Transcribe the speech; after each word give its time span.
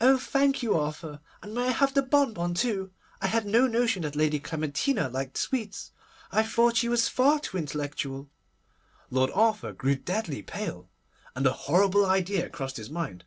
'Oh! 0.00 0.18
thank 0.18 0.62
you, 0.62 0.76
Arthur; 0.76 1.18
and 1.42 1.52
may 1.52 1.62
I 1.66 1.70
have 1.72 1.92
the 1.92 2.00
bonbon 2.02 2.54
too? 2.54 2.92
I 3.20 3.26
had 3.26 3.44
no 3.44 3.66
notion 3.66 4.02
that 4.02 4.14
Lady 4.14 4.38
Clementina 4.38 5.08
liked 5.08 5.36
sweets. 5.36 5.90
I 6.30 6.44
thought 6.44 6.76
she 6.76 6.88
was 6.88 7.08
far 7.08 7.40
too 7.40 7.56
intellectual.' 7.56 8.30
Lord 9.10 9.32
Arthur 9.34 9.72
grew 9.72 9.96
deadly 9.96 10.42
pale, 10.42 10.88
and 11.34 11.44
a 11.44 11.52
horrible 11.52 12.06
idea 12.06 12.48
crossed 12.48 12.76
his 12.76 12.88
mind. 12.88 13.24